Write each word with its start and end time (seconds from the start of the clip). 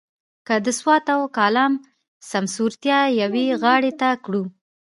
که 0.47 0.55
د 0.65 0.67
سوات 0.79 1.05
او 1.15 1.21
کالام 1.37 1.73
سمسورتیا 2.29 2.99
یوې 3.21 3.45
غاړې 3.61 3.91
ته 3.99 4.09
کړو. 4.23 4.43